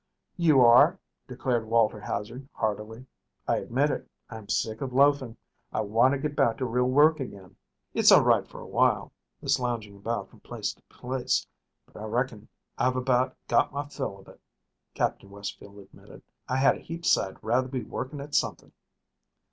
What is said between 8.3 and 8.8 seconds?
for a